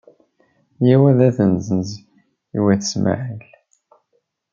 [0.85, 1.91] Yyaw ad t-nezzenz
[2.57, 3.41] i wat Ismaɛil.